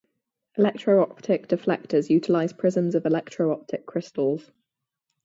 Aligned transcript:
Electro-optic 0.57 1.47
deflectors 1.47 2.09
utilize 2.09 2.53
prisms 2.53 2.95
of 2.95 3.05
electro-optic 3.05 3.85
crystals. 3.85 4.49